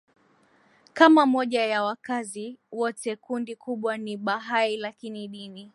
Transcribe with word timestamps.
kama 0.93 1.25
moja 1.25 1.65
ya 1.65 1.83
wakazi 1.83 2.59
wote 2.71 3.15
Kundi 3.15 3.55
kubwa 3.55 3.97
ni 3.97 4.17
Bahai 4.17 4.77
lakini 4.77 5.27
dini 5.27 5.69